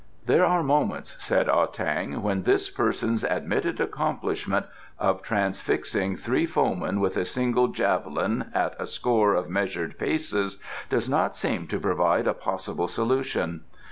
[0.25, 4.65] "There are moments," said Ah tang, "when this person's admitted accomplishment
[4.97, 10.57] of transfixing three foemen with a single javelin at a score of measured paces
[10.89, 13.61] does not seem to provide a possible solution.